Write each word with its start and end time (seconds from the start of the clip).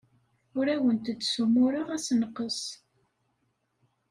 Ur 0.57 0.65
awent-d-ssumureɣ 0.75 1.87
assenqes. 1.95 2.61